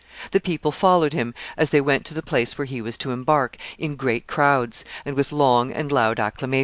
[0.31, 3.55] The people followed him, as he went to the place where he was to embark,
[3.77, 6.59] in great crowds, and with long and loud acclamations.